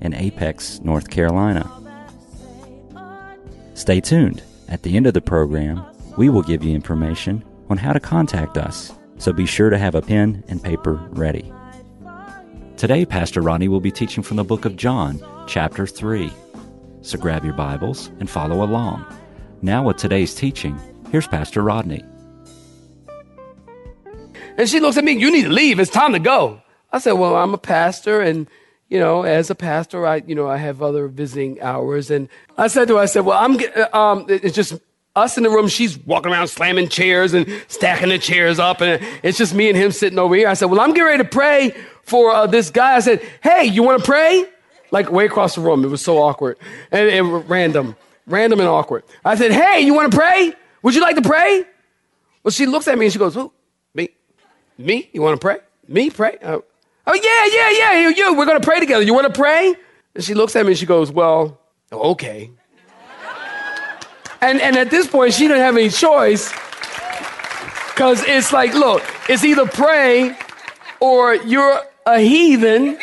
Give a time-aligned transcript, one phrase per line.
[0.00, 1.70] in Apex, North Carolina.
[3.74, 4.42] Stay tuned.
[4.68, 5.84] At the end of the program,
[6.16, 9.94] we will give you information on how to contact us, so be sure to have
[9.94, 11.52] a pen and paper ready.
[12.76, 16.32] Today, Pastor Ronnie will be teaching from the book of John, chapter 3.
[17.02, 19.04] So grab your Bibles and follow along.
[19.62, 20.78] Now, with today's teaching,
[21.10, 22.04] here's Pastor Rodney.
[24.56, 25.78] And she looks at me, you need to leave.
[25.78, 26.60] It's time to go.
[26.92, 28.46] I said, well, I'm a pastor and
[28.90, 32.10] you know, as a pastor, I, you know, I have other visiting hours.
[32.10, 33.58] And I said to her, I said, well, I'm,
[33.94, 34.74] um, it's just
[35.16, 35.68] us in the room.
[35.68, 38.80] She's walking around slamming chairs and stacking the chairs up.
[38.80, 40.48] And it's just me and him sitting over here.
[40.48, 42.96] I said, well, I'm getting ready to pray for uh, this guy.
[42.96, 44.44] I said, hey, you want to pray?
[44.90, 45.84] Like way across the room.
[45.84, 46.58] It was so awkward
[46.90, 49.04] and, and random, random and awkward.
[49.24, 50.52] I said, hey, you want to pray?
[50.82, 51.64] Would you like to pray?
[52.42, 53.52] Well, she looks at me and she goes, Who?
[53.94, 54.08] Me?
[54.78, 55.10] Me?
[55.12, 55.58] You want to pray?
[55.86, 56.38] Me pray?
[56.42, 56.60] Uh,
[57.12, 58.38] Oh, yeah, yeah, yeah, you, you.
[58.38, 59.02] We're going to pray together.
[59.02, 59.74] You want to pray?
[60.14, 62.52] And she looks at me and she goes, Well, oh, okay.
[64.40, 66.52] And, and at this point, she didn't have any choice
[67.90, 70.36] because it's like, look, it's either pray
[71.00, 72.96] or you're a heathen.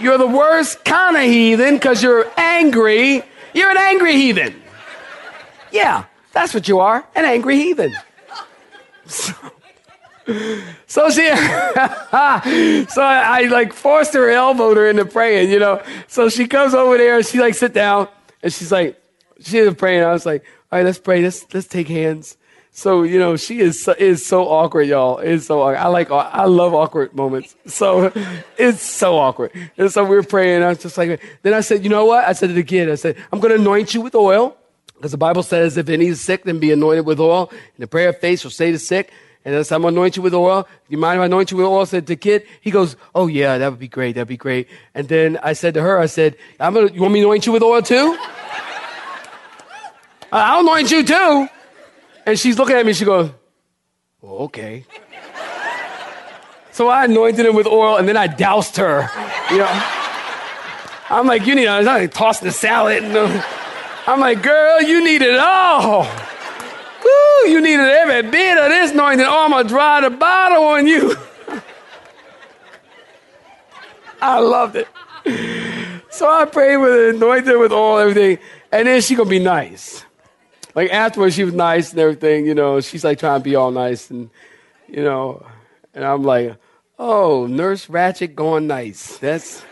[0.00, 3.22] You're the worst kind of heathen because you're angry.
[3.52, 4.60] You're an angry heathen.
[5.70, 7.94] Yeah, that's what you are an angry heathen.
[10.86, 11.34] So, she, so
[13.02, 15.82] I, I, like forced her, elbowed her into praying, you know.
[16.08, 18.08] So she comes over there and she like sit down
[18.42, 19.02] and she's like,
[19.40, 20.02] she is praying.
[20.02, 21.22] I was like, all right, let's pray.
[21.22, 22.36] Let's let's take hands.
[22.70, 25.18] So you know, she is so, is so awkward, y'all.
[25.18, 25.76] It's so awkward.
[25.76, 27.54] I like I love awkward moments.
[27.66, 28.12] So
[28.56, 29.52] it's so awkward.
[29.76, 30.62] And so we are praying.
[30.62, 32.24] I was just like, then I said, you know what?
[32.24, 34.56] I said the kid, I said, I'm going to anoint you with oil.
[34.96, 37.48] Because the Bible says, if any is sick, then be anointed with oil.
[37.50, 39.12] And the prayer of faith shall save the sick.
[39.44, 40.68] And said, I'm going to anoint you with oil.
[40.88, 41.80] You mind if I anoint you with oil?
[41.80, 44.14] I said to the kid, he goes, Oh yeah, that would be great.
[44.14, 44.68] That'd be great.
[44.94, 47.46] And then I said to her, I said, I'm gonna, you want me to anoint
[47.46, 48.16] you with oil too?
[50.32, 51.48] I'll anoint you too.
[52.24, 53.30] And she's looking at me, she goes,
[54.20, 54.86] well, okay.
[56.70, 59.10] so I anointed him with oil and then I doused her.
[59.50, 59.82] You know,
[61.10, 63.02] I'm like, you need, I was like tossing the salad.
[64.06, 66.06] I'm like, girl, you need it all.
[67.46, 69.24] You needed every bit of this anointing.
[69.24, 71.16] To dry the bottle on you.
[74.22, 74.88] I loved it.
[76.10, 78.38] So I prayed with it, anointed with oil, everything.
[78.70, 80.04] And then she to be nice.
[80.74, 82.80] Like afterwards, she was nice and everything, you know.
[82.80, 84.30] She's like trying to be all nice and,
[84.88, 85.44] you know.
[85.94, 86.56] And I'm like,
[86.98, 89.18] oh, Nurse Ratched going nice.
[89.18, 89.64] That's,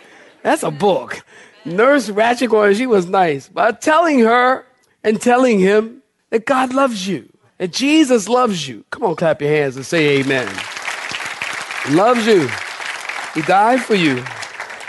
[0.42, 1.22] that's a book.
[1.64, 3.48] Nurse Ratched going, she was nice.
[3.48, 4.66] But telling her
[5.04, 8.86] and telling him that God loves you, that Jesus loves you.
[8.90, 10.46] Come on, clap your hands and say amen.
[11.90, 12.48] Loves you.
[13.34, 14.24] He died for you.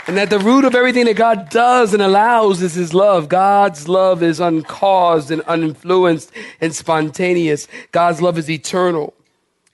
[0.06, 3.28] And that the root of everything that God does and allows is His love.
[3.28, 7.68] God's love is uncaused and uninfluenced and spontaneous.
[7.92, 9.12] God's love is eternal.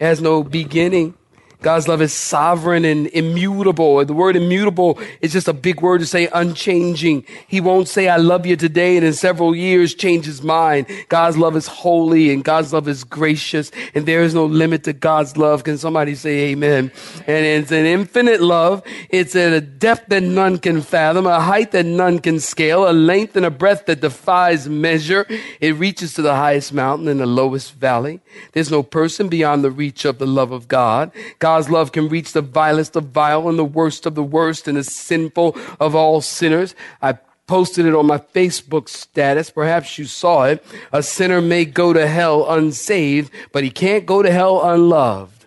[0.01, 1.15] It has no beginning
[1.61, 4.05] God's love is sovereign and immutable.
[4.05, 7.25] The word immutable is just a big word to say unchanging.
[7.49, 10.87] He won't say, I love you today and in several years change his mind.
[11.09, 14.93] God's love is holy and God's love is gracious and there is no limit to
[14.93, 15.65] God's love.
[15.65, 16.93] Can somebody say amen?
[17.27, 18.85] And it's an infinite love.
[19.11, 22.93] It's at a depth that none can fathom, a height that none can scale, a
[22.93, 25.27] length and a breadth that defies measure.
[25.61, 28.21] It reaches to the highest mountain and the lowest valley.
[28.53, 31.11] There's no person beyond the reach of the love of God.
[31.41, 34.69] God God's love can reach the vilest of vile and the worst of the worst
[34.69, 36.75] and the sinful of all sinners.
[37.01, 37.15] I
[37.47, 39.49] posted it on my Facebook status.
[39.49, 40.63] Perhaps you saw it.
[40.93, 45.47] A sinner may go to hell unsaved, but he can't go to hell unloved.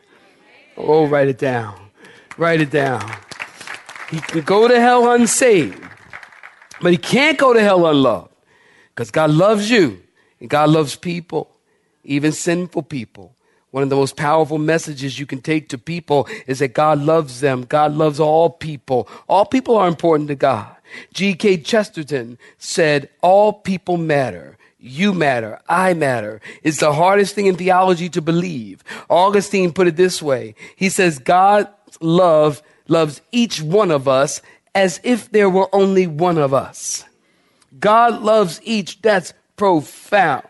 [0.76, 1.80] Oh, write it down.
[2.36, 3.08] Write it down.
[4.10, 5.88] He can go to hell unsaved,
[6.82, 8.34] but he can't go to hell unloved
[8.90, 10.02] because God loves you
[10.40, 11.56] and God loves people,
[12.04, 13.36] even sinful people.
[13.72, 17.40] One of the most powerful messages you can take to people is that God loves
[17.40, 17.64] them.
[17.64, 19.08] God loves all people.
[19.28, 20.76] All people are important to God.
[21.14, 21.58] G.K.
[21.58, 24.58] Chesterton said, all people matter.
[24.78, 25.60] You matter.
[25.70, 26.42] I matter.
[26.64, 28.84] It's the hardest thing in theology to believe.
[29.10, 30.56] Augustine put it this way.
[30.76, 31.70] He says, God
[32.02, 34.42] love loves each one of us
[34.76, 37.06] as if there were only one of us.
[37.80, 39.02] God loves each.
[39.02, 40.46] That's profound.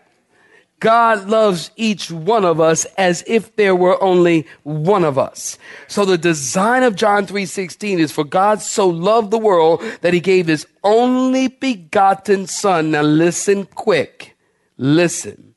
[0.82, 5.60] God loves each one of us as if there were only one of us.
[5.88, 10.20] So the design of John 3:16 is for God so loved the world that he
[10.20, 12.92] gave his only begotten son.
[12.92, 14.36] Now listen quick.
[14.78, 15.54] Listen.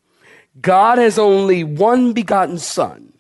[0.61, 3.15] God has only one begotten son.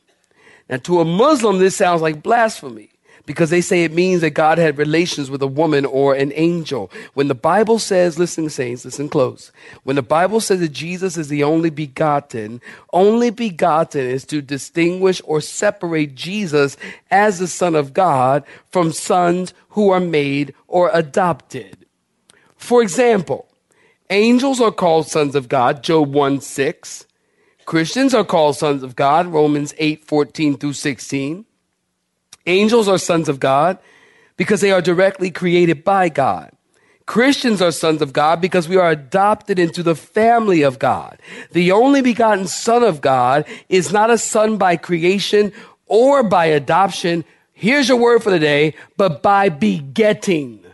[0.69, 2.94] Now to a Muslim this sounds like blasphemy
[3.27, 6.91] because they say it means that God had relations with a woman or an angel.
[7.15, 9.51] When the Bible says, listen, saints, listen close.
[9.85, 12.61] When the Bible says that Jesus is the only begotten,
[12.93, 16.77] only begotten is to distinguish or separate Jesus
[17.11, 21.87] as the Son of God from sons who are made or adopted.
[22.57, 23.49] For example,
[24.11, 27.07] angels are called sons of God, Job 1 6.
[27.65, 31.47] Christians are called sons of God, Romans 8 14 through 16.
[32.47, 33.79] Angels are sons of God
[34.37, 36.51] because they are directly created by God.
[37.07, 41.19] Christians are sons of God because we are adopted into the family of God.
[41.53, 45.53] The only begotten Son of God is not a son by creation
[45.87, 47.25] or by adoption.
[47.53, 50.65] Here's your word for the day, but by begetting.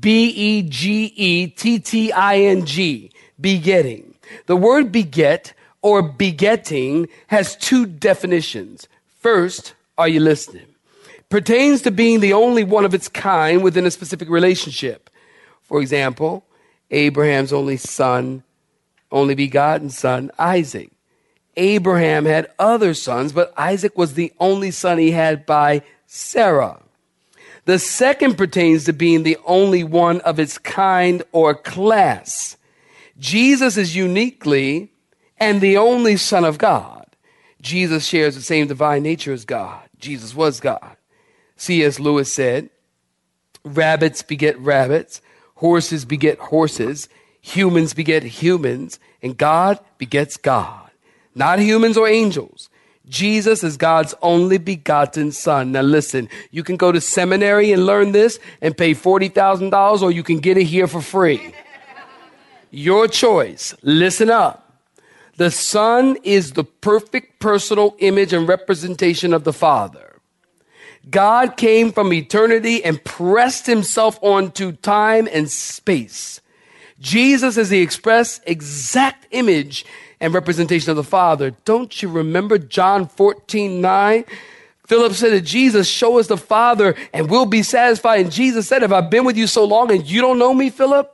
[0.00, 3.10] B E G E T T I N G.
[3.40, 4.14] Begetting.
[4.46, 8.88] The word beget or begetting has two definitions.
[9.20, 10.66] First, are you listening?
[11.28, 15.10] Pertains to being the only one of its kind within a specific relationship.
[15.62, 16.44] For example,
[16.90, 18.42] Abraham's only son,
[19.10, 20.90] only begotten son, Isaac.
[21.56, 26.80] Abraham had other sons, but Isaac was the only son he had by Sarah.
[27.64, 32.56] The second pertains to being the only one of its kind or class.
[33.18, 34.92] Jesus is uniquely
[35.38, 37.06] and the only Son of God.
[37.60, 39.82] Jesus shares the same divine nature as God.
[39.98, 40.95] Jesus was God.
[41.56, 41.98] C.S.
[41.98, 42.70] Lewis said,
[43.64, 45.20] Rabbits beget rabbits,
[45.56, 47.08] horses beget horses,
[47.40, 50.90] humans beget humans, and God begets God.
[51.34, 52.70] Not humans or angels.
[53.08, 55.72] Jesus is God's only begotten son.
[55.72, 60.22] Now listen, you can go to seminary and learn this and pay $40,000 or you
[60.22, 61.54] can get it here for free.
[62.70, 63.74] Your choice.
[63.82, 64.62] Listen up.
[65.36, 70.05] The son is the perfect personal image and representation of the father.
[71.08, 76.40] God came from eternity and pressed himself onto time and space.
[76.98, 79.84] Jesus is the express exact image
[80.20, 81.52] and representation of the Father.
[81.64, 84.24] Don't you remember John 14, 9?
[84.86, 88.20] Philip said to Jesus, Show us the Father and we'll be satisfied.
[88.20, 90.70] And Jesus said, Have I've been with you so long and you don't know me,
[90.70, 91.12] Philip?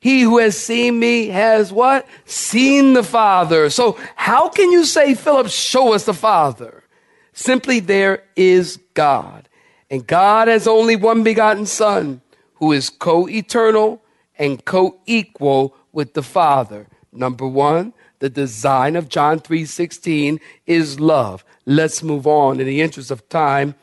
[0.00, 2.06] He who has seen me has what?
[2.24, 3.68] Seen the Father.
[3.70, 6.84] So how can you say, Philip, show us the Father?
[7.32, 9.48] Simply, there is God.
[9.90, 12.20] And God has only one begotten Son
[12.54, 14.02] who is co eternal
[14.36, 16.88] and co equal with the Father.
[17.12, 21.44] Number one, the design of John 3:16 is love.
[21.64, 23.76] Let's move on in the interest of time.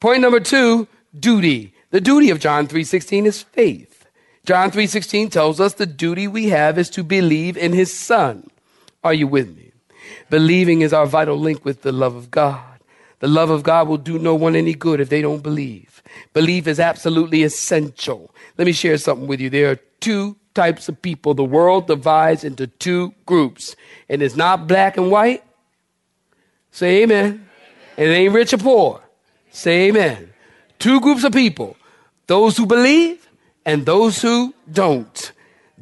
[0.00, 1.72] Point number 2, duty.
[1.90, 4.06] The duty of John 3:16 is faith.
[4.44, 8.50] John 3:16 tells us the duty we have is to believe in his son.
[9.04, 9.70] Are you with me?
[10.30, 12.71] Believing is our vital link with the love of God.
[13.22, 16.02] The love of God will do no one any good if they don't believe.
[16.32, 18.34] Belief is absolutely essential.
[18.58, 19.48] Let me share something with you.
[19.48, 21.32] There are two types of people.
[21.32, 23.76] The world divides into two groups,
[24.08, 25.44] and it's not black and white.
[26.72, 27.48] Say amen.
[27.96, 29.00] And it ain't rich or poor.
[29.52, 30.32] Say amen.
[30.80, 31.76] Two groups of people
[32.26, 33.28] those who believe
[33.64, 35.30] and those who don't.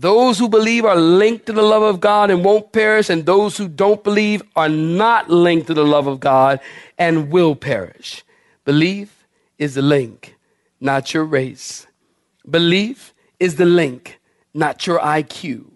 [0.00, 3.58] Those who believe are linked to the love of God and won't perish, and those
[3.58, 6.58] who don't believe are not linked to the love of God
[6.96, 8.24] and will perish.
[8.64, 9.26] Belief
[9.58, 10.36] is the link,
[10.80, 11.86] not your race.
[12.48, 14.18] Belief is the link,
[14.54, 15.66] not your IQ.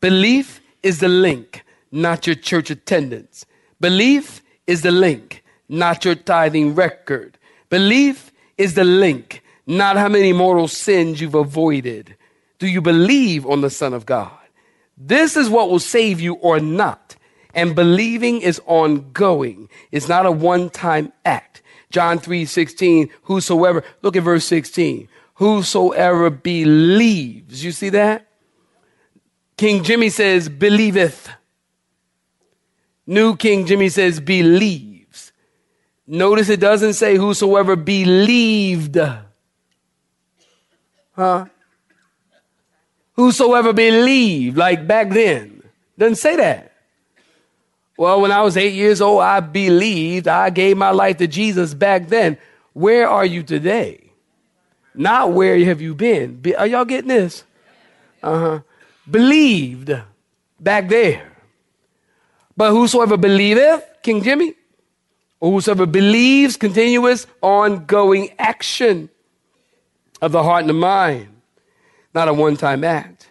[0.00, 3.44] Belief is the link, not your church attendance.
[3.82, 7.36] Belief is the link, not your tithing record.
[7.68, 12.16] Belief is the link, not how many mortal sins you've avoided.
[12.58, 14.32] Do you believe on the Son of God?
[14.96, 17.16] This is what will save you or not.
[17.54, 19.68] And believing is ongoing.
[19.90, 21.62] It's not a one-time act.
[21.90, 25.08] John 3 16, whosoever, look at verse 16.
[25.34, 27.64] Whosoever believes.
[27.64, 28.26] You see that?
[29.56, 31.30] King Jimmy says, believeth.
[33.06, 35.32] New King Jimmy says, believes.
[36.06, 38.98] Notice it doesn't say whosoever believed.
[41.12, 41.46] Huh?
[43.18, 45.60] Whosoever believed, like back then.
[45.98, 46.72] Doesn't say that.
[47.96, 50.28] Well, when I was eight years old, I believed.
[50.28, 52.38] I gave my life to Jesus back then.
[52.74, 54.12] Where are you today?
[54.94, 56.36] Not where have you been.
[56.36, 57.42] Be, are y'all getting this?
[58.22, 58.60] Uh huh.
[59.10, 59.90] Believed
[60.60, 61.32] back there.
[62.56, 64.54] But whosoever believeth, King Jimmy,
[65.40, 69.10] or whosoever believes, continuous, ongoing action
[70.22, 71.37] of the heart and the mind,
[72.18, 73.28] not a one time act.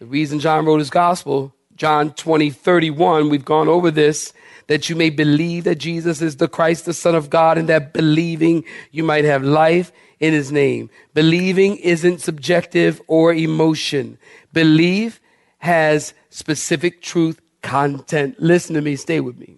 [0.00, 4.34] The reason John wrote his gospel, John 20, 31, we've gone over this,
[4.66, 7.94] that you may believe that Jesus is the Christ, the Son of God, and that
[7.94, 10.90] believing you might have life in his name.
[11.14, 14.18] Believing isn't subjective or emotion.
[14.52, 15.18] Believe
[15.58, 18.36] has specific truth content.
[18.38, 19.56] Listen to me, stay with me.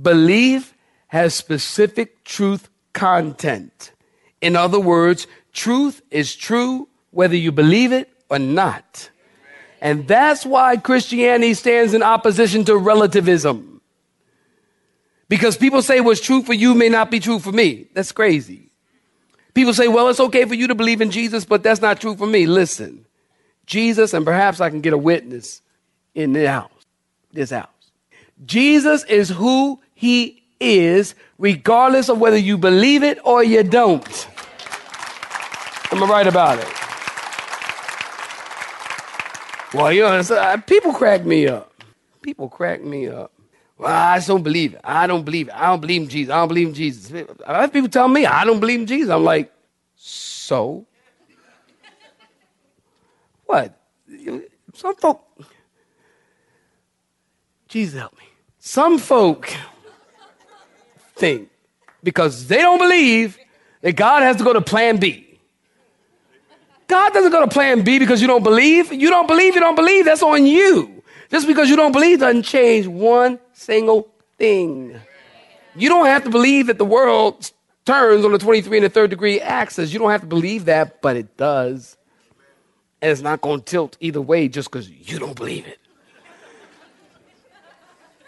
[0.00, 0.74] Belief
[1.06, 3.92] has specific truth content.
[4.40, 9.08] In other words, truth is true whether you believe it or not.
[9.80, 13.80] And that's why Christianity stands in opposition to relativism.
[15.28, 17.86] Because people say what's true for you may not be true for me.
[17.94, 18.70] That's crazy.
[19.54, 22.16] People say, well, it's okay for you to believe in Jesus, but that's not true
[22.16, 22.46] for me.
[22.46, 23.06] Listen,
[23.66, 25.62] Jesus, and perhaps I can get a witness
[26.14, 26.70] in the house,
[27.32, 27.68] this house.
[28.44, 34.28] Jesus is who he is, regardless of whether you believe it or you don't.
[35.90, 36.81] Am I right about it?
[39.74, 41.72] Well, you know, people crack me up.
[42.20, 43.32] People crack me up.
[43.78, 44.80] Well, I just don't believe it.
[44.84, 45.54] I don't believe it.
[45.54, 46.32] I don't believe in Jesus.
[46.32, 47.26] I don't believe in Jesus.
[47.46, 49.10] Have people tell me I don't believe in Jesus.
[49.10, 49.52] I'm like,
[49.96, 50.86] so?
[53.46, 53.78] What?
[54.74, 55.26] Some folk,
[57.68, 58.24] Jesus help me.
[58.58, 59.52] Some folk
[61.16, 61.50] think
[62.02, 63.38] because they don't believe
[63.80, 65.31] that God has to go to plan B.
[66.88, 68.92] God doesn't go to plan B because you don't believe.
[68.92, 70.04] You don't believe, you don't believe.
[70.04, 71.02] That's on you.
[71.30, 75.00] Just because you don't believe doesn't change one single thing.
[75.74, 77.50] You don't have to believe that the world
[77.86, 79.92] turns on the 23 and the third degree axis.
[79.92, 81.96] You don't have to believe that, but it does.
[83.00, 85.78] And it's not going to tilt either way just because you don't believe it.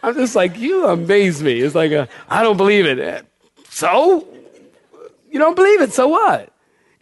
[0.03, 1.61] I'm just like, you amaze me.
[1.61, 3.27] It's like, I don't believe it.
[3.69, 4.27] So?
[5.31, 6.54] You don't believe it, so what?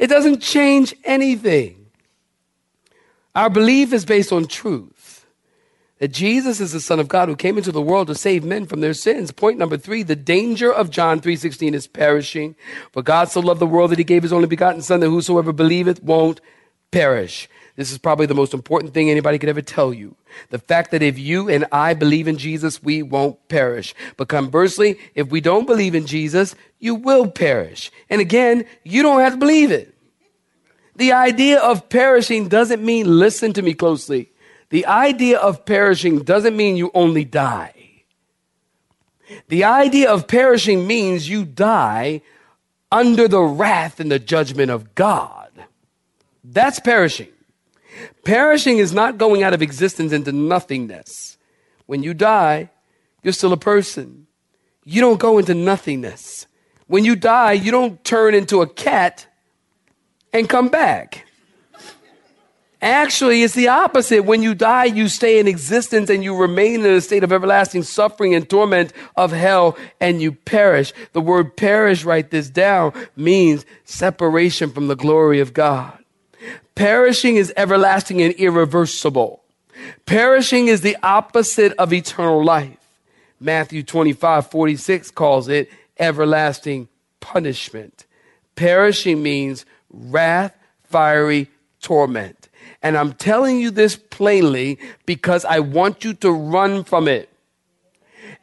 [0.03, 1.87] It doesn't change anything.
[3.37, 5.25] Our belief is based on truth.
[6.01, 8.67] That Jesus is the Son of God who came into the world to save men
[8.67, 9.31] from their sins.
[9.31, 12.57] Point number three, the danger of John 3.16 is perishing.
[12.91, 15.53] For God so loved the world that he gave his only begotten Son that whosoever
[15.53, 16.41] believeth won't
[16.91, 17.49] perish.
[17.77, 20.17] This is probably the most important thing anybody could ever tell you.
[20.51, 23.95] The fact that if you and I believe in Jesus, we won't perish.
[24.17, 27.93] But conversely, if we don't believe in Jesus, you will perish.
[28.11, 29.92] And again, you don't have to believe it.
[30.97, 34.31] The idea of perishing doesn't mean, listen to me closely.
[34.69, 37.75] The idea of perishing doesn't mean you only die.
[39.49, 42.23] The idea of perishing means you die
[42.91, 45.51] under the wrath and the judgment of God.
[46.45, 47.29] That's perishing.
[48.25, 51.39] Perishing is not going out of existence into nothingness.
[51.87, 52.71] When you die,
[53.23, 54.27] you're still a person.
[54.85, 56.47] You don't go into nothingness.
[56.87, 59.27] When you die, you don't turn into a cat
[60.33, 61.27] and come back.
[62.83, 64.25] Actually, it's the opposite.
[64.25, 67.85] When you die, you stay in existence and you remain in a state of everlasting
[67.85, 70.93] suffering and torment of hell and you perish.
[71.13, 75.97] The word perish, write this down, means separation from the glory of God.
[76.75, 79.45] Perishing is everlasting and irreversible.
[80.05, 82.79] Perishing is the opposite of eternal life.
[83.39, 85.71] Matthew 25, 46 calls it
[86.01, 86.89] everlasting
[87.21, 88.07] punishment.
[88.57, 91.49] Perishing means wrath, fiery
[91.81, 92.49] torment.
[92.83, 97.29] And I'm telling you this plainly because I want you to run from it.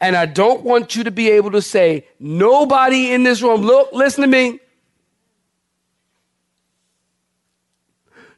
[0.02, 3.92] And I don't want you to be able to say, nobody in this room, look,
[3.92, 4.60] listen to me.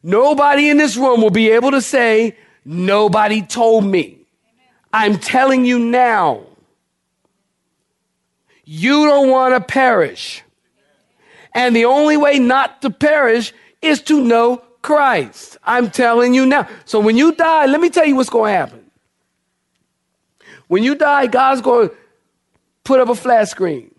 [0.01, 4.25] Nobody in this room will be able to say, nobody told me.
[4.91, 6.47] I'm telling you now.
[8.65, 10.43] You don't want to perish.
[11.53, 15.57] And the only way not to perish is to know Christ.
[15.63, 16.67] I'm telling you now.
[16.85, 18.91] So when you die, let me tell you what's going to happen.
[20.67, 21.95] When you die, God's going to
[22.83, 23.93] put up a flat screen.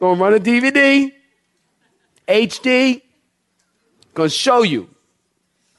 [0.00, 1.12] Going to run a DVD,
[2.28, 3.02] HD,
[4.14, 4.88] going to show you.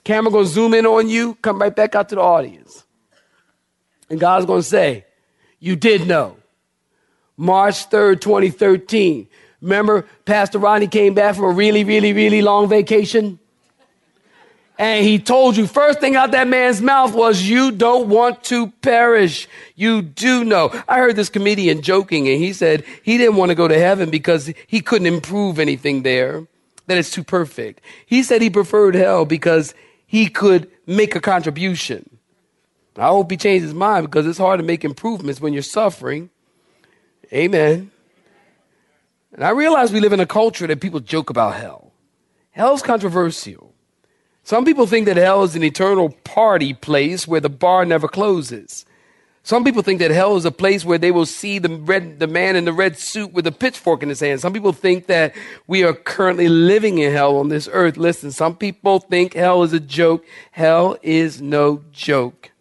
[0.04, 2.84] Camera going to zoom in on you, come right back out to the audience.
[4.10, 5.06] And God's going to say,
[5.60, 6.39] You did know.
[7.40, 9.26] March 3rd, 2013.
[9.62, 13.40] Remember, Pastor Ronnie came back from a really, really, really long vacation?
[14.78, 18.68] And he told you, first thing out that man's mouth was, you don't want to
[18.82, 19.48] perish.
[19.76, 20.70] You do know.
[20.86, 24.10] I heard this comedian joking and he said he didn't want to go to heaven
[24.10, 26.46] because he couldn't improve anything there,
[26.88, 27.80] that it's too perfect.
[28.06, 29.74] He said he preferred hell because
[30.06, 32.10] he could make a contribution.
[32.98, 36.30] I hope he changed his mind because it's hard to make improvements when you're suffering.
[37.34, 37.92] Amen.
[39.34, 41.92] And I realize we live in a culture that people joke about hell.
[42.52, 43.74] Hell's controversial.
[44.44, 48.86] Some people think that hell is an eternal party place where the bar never closes.
[49.44, 52.28] Some people think that hell is a place where they will see the red, the
[52.28, 54.42] man in the red suit with a pitchfork in his hand.
[54.42, 55.36] Some people think that
[55.68, 57.98] we are currently living in hell on this earth.
[57.98, 60.26] Listen, some people think hell is a joke.
[60.52, 62.52] Hell is no joke.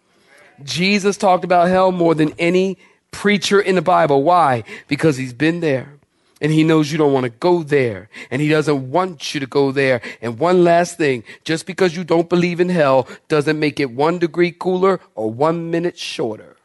[0.63, 2.79] Jesus talked about hell more than any
[3.11, 4.23] preacher in the Bible.
[4.23, 4.65] Why?
[4.87, 5.95] Because he's been there.
[6.41, 8.09] And he knows you don't want to go there.
[8.31, 10.01] And he doesn't want you to go there.
[10.23, 14.19] And one last thing just because you don't believe in hell doesn't make it one
[14.19, 16.57] degree cooler or one minute shorter.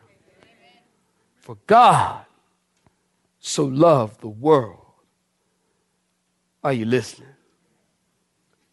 [1.42, 2.26] For God
[3.40, 4.80] so loved the world.
[6.64, 7.28] Are you listening?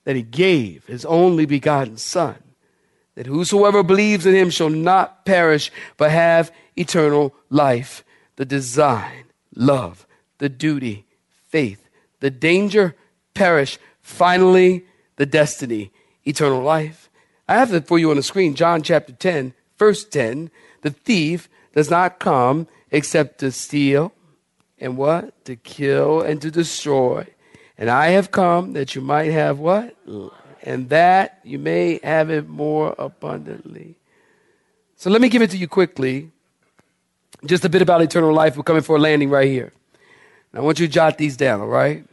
[0.05, 2.37] That he gave his only begotten Son,
[3.17, 8.05] that whosoever believes in him shall not perish, but have eternal life.
[8.37, 9.25] The design,
[9.55, 10.07] love,
[10.39, 11.05] the duty,
[11.49, 11.89] faith,
[12.21, 12.95] the danger,
[13.35, 13.79] perish.
[14.01, 14.85] Finally,
[15.17, 15.93] the destiny,
[16.25, 17.11] eternal life.
[17.47, 18.55] I have it for you on the screen.
[18.55, 20.51] John chapter 10, verse 10.
[20.83, 24.13] The thief does not come except to steal
[24.81, 25.45] and what?
[25.45, 27.27] To kill and to destroy.
[27.77, 29.95] And I have come that you might have what?
[30.63, 33.97] And that you may have it more abundantly.
[34.97, 36.31] So let me give it to you quickly.
[37.47, 38.57] Just a bit about eternal life.
[38.57, 39.73] We're coming for a landing right here.
[40.53, 42.05] Now, I want you to jot these down, all right?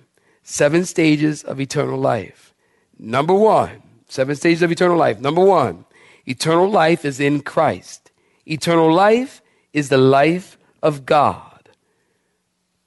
[0.43, 2.53] Seven stages of eternal life.
[2.97, 5.19] Number one, seven stages of eternal life.
[5.19, 5.85] Number one,
[6.25, 8.11] eternal life is in Christ.
[8.45, 9.41] Eternal life
[9.73, 11.69] is the life of God.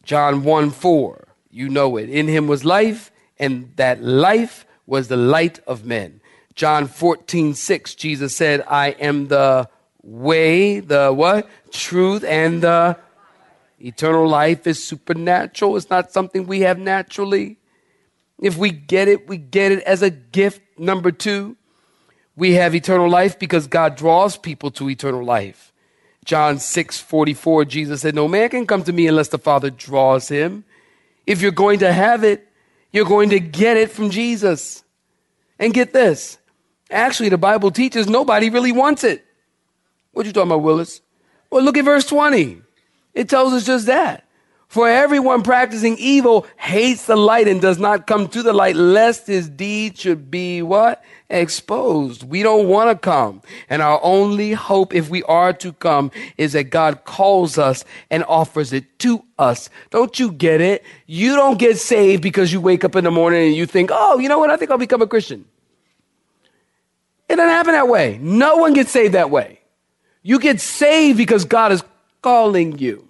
[0.02, 2.08] John 1 4, you know it.
[2.08, 6.20] In him was life, and that life was the light of men.
[6.54, 9.68] John 14 6, Jesus said, I am the
[10.02, 11.48] way, the what?
[11.70, 12.96] Truth, and the
[13.80, 15.76] Eternal life is supernatural.
[15.76, 17.56] It's not something we have naturally.
[18.38, 20.60] If we get it, we get it as a gift.
[20.78, 21.56] Number two,
[22.36, 25.72] we have eternal life because God draws people to eternal life.
[26.26, 30.28] John 6 44, Jesus said, No man can come to me unless the Father draws
[30.28, 30.64] him.
[31.26, 32.46] If you're going to have it,
[32.92, 34.84] you're going to get it from Jesus.
[35.58, 36.38] And get this.
[36.90, 39.24] Actually, the Bible teaches nobody really wants it.
[40.12, 41.00] What you talking about, Willis?
[41.50, 42.62] Well, look at verse 20.
[43.14, 44.24] It tells us just that.
[44.70, 49.26] For everyone practicing evil hates the light and does not come to the light lest
[49.26, 51.02] his deed should be what?
[51.28, 52.22] Exposed.
[52.22, 53.42] We don't want to come.
[53.68, 58.22] And our only hope if we are to come is that God calls us and
[58.24, 59.70] offers it to us.
[59.90, 60.84] Don't you get it?
[61.04, 64.20] You don't get saved because you wake up in the morning and you think, oh,
[64.20, 64.50] you know what?
[64.50, 65.44] I think I'll become a Christian.
[67.28, 68.18] It doesn't happen that way.
[68.20, 69.59] No one gets saved that way.
[70.22, 71.82] You get saved because God is
[72.22, 73.06] calling you.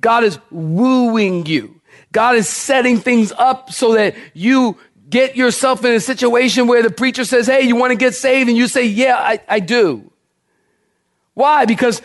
[0.00, 1.80] God is wooing you.
[2.12, 4.76] God is setting things up so that you
[5.08, 8.48] get yourself in a situation where the preacher says, Hey, you want to get saved?
[8.48, 10.10] And you say, Yeah, I, I do.
[11.34, 11.64] Why?
[11.64, 12.02] Because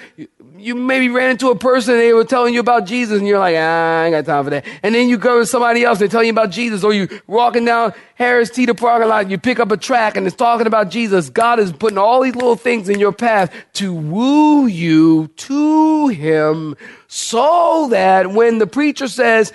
[0.58, 3.40] you maybe ran into a person and they were telling you about Jesus and you're
[3.40, 4.66] like, ah, I ain't got time for that.
[4.84, 7.66] And then you go to somebody else, they tell you about Jesus, or you walking
[7.66, 11.30] down Harris Teeter parking lot, you pick up a track and it's talking about Jesus.
[11.30, 16.76] God is putting all these little things in your path to woo you to Him
[17.08, 19.54] so that when the preacher says,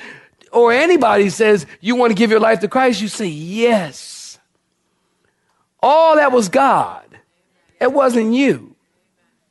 [0.52, 4.38] or anybody says, you want to give your life to Christ, you say, yes.
[5.82, 7.04] All that was God.
[7.80, 8.69] It wasn't you.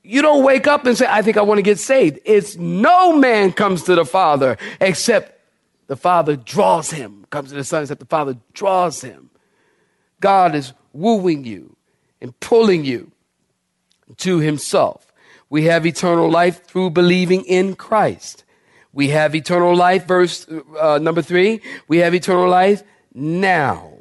[0.09, 2.17] You don't wake up and say, I think I want to get saved.
[2.25, 5.39] It's no man comes to the Father except
[5.85, 9.29] the Father draws him, comes to the Son except the Father draws him.
[10.19, 11.75] God is wooing you
[12.19, 13.11] and pulling you
[14.17, 15.13] to himself.
[15.47, 18.45] We have eternal life through believing in Christ.
[18.91, 20.47] We have eternal life, verse
[20.79, 21.61] uh, number three.
[21.87, 22.81] We have eternal life
[23.13, 23.93] now.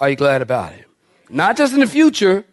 [0.00, 0.86] Are you glad about it?
[1.28, 2.46] Not just in the future,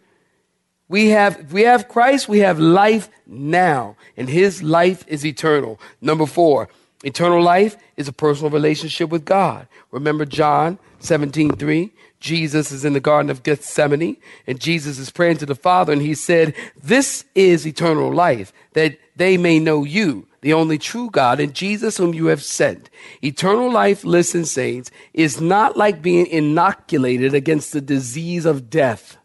[0.88, 5.78] we have, if we have Christ, we have life now, and his life is eternal.
[6.00, 6.68] Number four,
[7.04, 9.68] eternal life is a personal relationship with God.
[9.90, 11.92] Remember John 17, 3?
[12.20, 16.02] Jesus is in the Garden of Gethsemane, and Jesus is praying to the Father, and
[16.02, 21.38] he said, This is eternal life, that they may know you, the only true God,
[21.38, 22.88] and Jesus whom you have sent.
[23.22, 29.17] Eternal life, listen, saints, is not like being inoculated against the disease of death.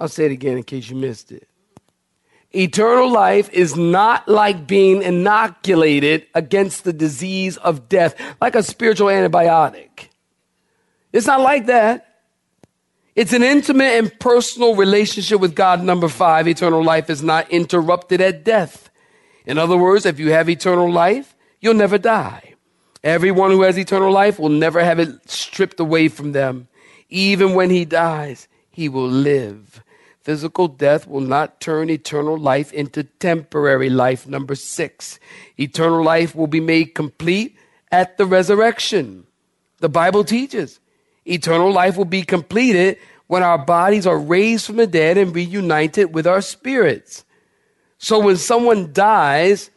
[0.00, 1.48] I'll say it again in case you missed it.
[2.54, 9.08] Eternal life is not like being inoculated against the disease of death, like a spiritual
[9.08, 10.08] antibiotic.
[11.12, 12.06] It's not like that.
[13.14, 15.82] It's an intimate and personal relationship with God.
[15.82, 18.90] Number five, eternal life is not interrupted at death.
[19.44, 22.54] In other words, if you have eternal life, you'll never die.
[23.02, 26.68] Everyone who has eternal life will never have it stripped away from them.
[27.08, 29.82] Even when he dies, he will live.
[30.28, 34.26] Physical death will not turn eternal life into temporary life.
[34.26, 35.18] Number six,
[35.56, 37.56] eternal life will be made complete
[37.90, 39.26] at the resurrection.
[39.78, 40.80] The Bible teaches
[41.24, 46.14] eternal life will be completed when our bodies are raised from the dead and reunited
[46.14, 47.24] with our spirits.
[47.96, 49.70] So when someone dies,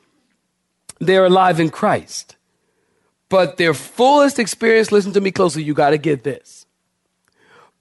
[1.00, 2.36] they're alive in Christ.
[3.30, 6.66] But their fullest experience, listen to me closely, you got to get this.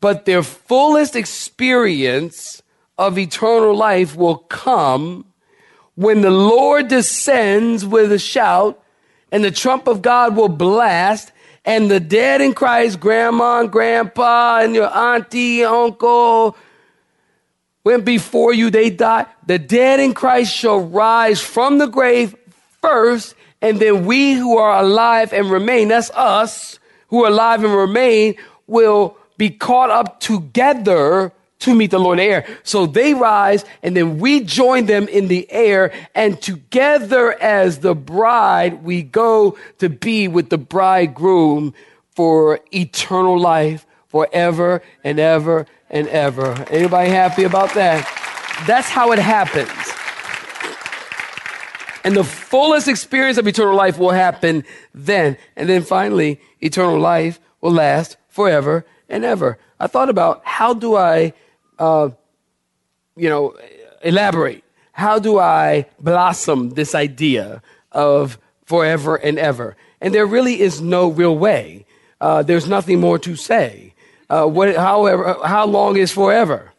[0.00, 2.59] But their fullest experience
[3.00, 5.24] of eternal life will come
[5.94, 8.78] when the Lord descends with a shout
[9.32, 11.32] and the trump of God will blast
[11.64, 16.56] and the dead in Christ, grandma and grandpa and your auntie, uncle,
[17.84, 19.26] went before you, they died.
[19.46, 22.36] The dead in Christ shall rise from the grave
[22.82, 27.74] first, and then we who are alive and remain, that's us who are alive and
[27.74, 28.36] remain,
[28.66, 32.46] will be caught up together to meet the Lord in the air.
[32.62, 37.94] So they rise and then we join them in the air and together as the
[37.94, 41.74] bride, we go to be with the bridegroom
[42.14, 46.66] for eternal life forever and ever and ever.
[46.70, 48.04] Anybody happy about that?
[48.66, 49.70] That's how it happens.
[52.02, 55.36] And the fullest experience of eternal life will happen then.
[55.56, 59.58] And then finally, eternal life will last forever and ever.
[59.78, 61.34] I thought about how do I
[63.16, 63.56] you know,
[64.02, 64.64] elaborate.
[64.92, 67.62] How do I blossom this idea
[67.92, 69.76] of forever and ever?
[70.00, 71.86] And there really is no real way.
[72.20, 73.94] Uh, there's nothing more to say.
[74.28, 76.72] Uh, what, however, how long is forever?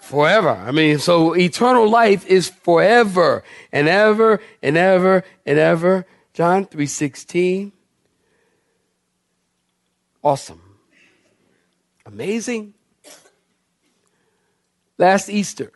[0.00, 0.50] Forever.
[0.50, 6.06] I mean, so eternal life is forever and ever and ever and ever.
[6.32, 7.72] John 3:16.
[10.22, 10.62] Awesome.
[12.06, 12.74] Amazing.
[14.98, 15.72] Last Easter,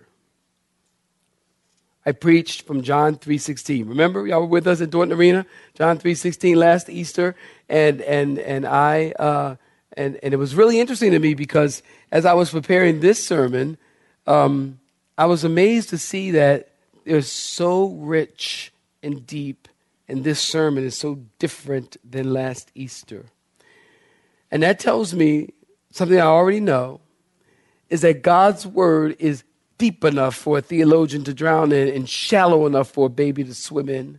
[2.04, 3.88] I preached from John 3.16.
[3.88, 5.46] Remember, y'all were with us at Dorton Arena?
[5.74, 7.36] John 3.16 last Easter.
[7.68, 9.56] And, and, and I, uh,
[9.96, 13.78] and, and it was really interesting to me because as I was preparing this sermon,
[14.26, 14.80] um,
[15.16, 16.70] I was amazed to see that
[17.04, 19.68] it was so rich and deep,
[20.08, 23.26] and this sermon is so different than last Easter.
[24.50, 25.50] And that tells me
[25.90, 27.00] something I already know,
[27.92, 29.44] is that God's word is
[29.76, 33.54] deep enough for a theologian to drown in and shallow enough for a baby to
[33.54, 34.18] swim in.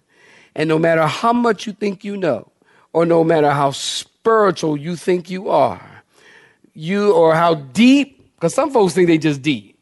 [0.53, 2.51] And no matter how much you think you know,
[2.93, 6.03] or no matter how spiritual you think you are,
[6.75, 9.75] you or how deep, because some folks think they just deep.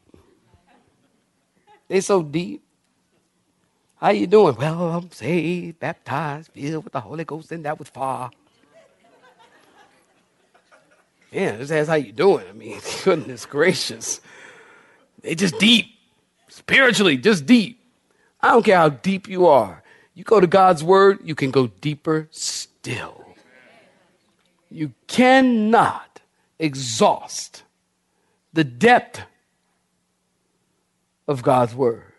[1.88, 2.62] They so deep.
[3.96, 4.56] How you doing?
[4.56, 8.30] Well, I'm saved, baptized, filled with the Holy Ghost, and that was far.
[11.32, 12.46] Yeah, just ask how you doing.
[12.48, 14.20] I mean, goodness gracious.
[15.22, 15.86] They just deep.
[16.48, 17.80] Spiritually, just deep.
[18.40, 19.82] I don't care how deep you are.
[20.14, 23.24] You go to God's word, you can go deeper still.
[24.70, 26.20] You cannot
[26.58, 27.62] exhaust
[28.52, 29.22] the depth
[31.26, 32.11] of God's word.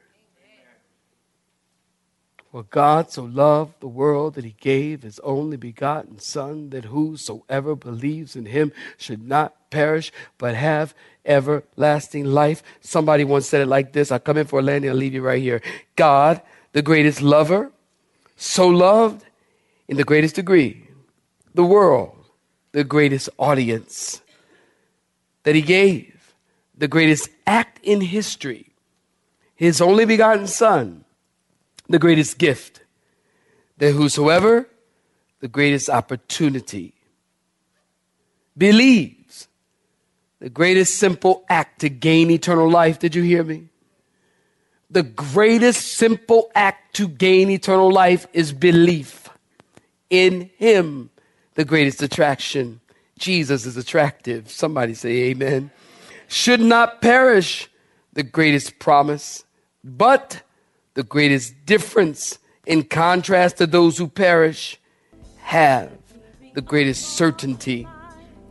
[2.53, 7.75] For God so loved the world that he gave his only begotten Son, that whosoever
[7.75, 10.93] believes in him should not perish, but have
[11.25, 12.61] everlasting life.
[12.79, 14.11] Somebody once said it like this.
[14.11, 15.63] I come in for a landing, I'll leave you right here.
[15.95, 17.71] God, the greatest lover,
[18.35, 19.25] so loved
[19.87, 20.87] in the greatest degree,
[21.55, 22.23] the world,
[22.71, 24.21] the greatest audience
[25.41, 26.35] that he gave,
[26.77, 28.69] the greatest act in history,
[29.55, 31.02] his only begotten Son
[31.87, 32.81] the greatest gift,
[33.77, 34.67] that whosoever,
[35.39, 36.93] the greatest opportunity,
[38.57, 39.47] believes,
[40.39, 42.99] the greatest simple act to gain eternal life.
[42.99, 43.69] Did you hear me?
[44.89, 49.29] The greatest simple act to gain eternal life is belief
[50.09, 51.09] in Him,
[51.55, 52.79] the greatest attraction.
[53.17, 54.49] Jesus is attractive.
[54.49, 55.71] Somebody say amen.
[56.27, 57.69] Should not perish,
[58.13, 59.43] the greatest promise,
[59.83, 60.43] but
[60.93, 64.79] the greatest difference in contrast to those who perish
[65.38, 65.91] have
[66.53, 67.88] the greatest certainty,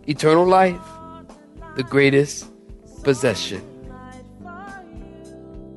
[0.09, 0.81] eternal life,
[1.77, 2.47] the greatest
[3.05, 3.63] possession.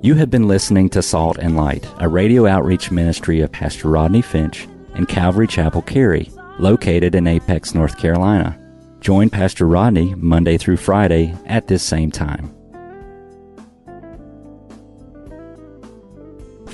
[0.02, 4.22] You have been listening to Salt and Light, a radio outreach ministry of Pastor Rodney
[4.22, 8.60] Finch and Calvary Chapel Cary, located in Apex, North Carolina.
[9.02, 12.56] Join Pastor Rodney Monday through Friday at this same time.